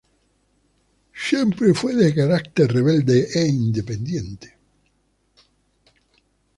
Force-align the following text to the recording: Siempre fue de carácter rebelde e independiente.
Siempre 1.13 1.75
fue 1.75 1.93
de 1.93 2.15
carácter 2.15 2.73
rebelde 2.73 3.27
e 3.35 3.47
independiente. 3.47 4.57